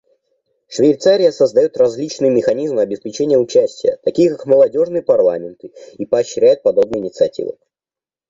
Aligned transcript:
Швейцария 0.67 1.31
создает 1.31 1.77
различные 1.77 2.31
механизмы 2.31 2.81
обеспечения 2.81 3.37
участия, 3.37 3.99
такие 4.03 4.31
как 4.31 4.47
молодежные 4.47 5.03
парламенты, 5.03 5.73
и 5.93 6.07
поощряет 6.07 6.63
подобные 6.63 7.03
инициативы. 7.03 7.59